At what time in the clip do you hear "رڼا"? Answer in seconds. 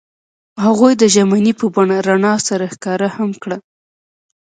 2.07-2.35